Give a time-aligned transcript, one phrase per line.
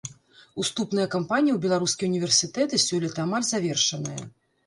[0.61, 4.21] Уступная кампанія ў беларускія ўніверсітэты сёлета амаль завершаная.